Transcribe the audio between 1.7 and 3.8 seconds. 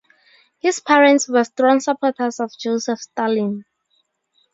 supporters of Joseph Stalin.